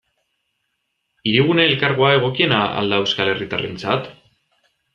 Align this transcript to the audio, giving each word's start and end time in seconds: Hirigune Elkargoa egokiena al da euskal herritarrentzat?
Hirigune 1.27 1.67
Elkargoa 1.73 2.09
egokiena 2.15 2.63
al 2.81 2.91
da 2.95 3.01
euskal 3.05 3.33
herritarrentzat? 3.35 4.11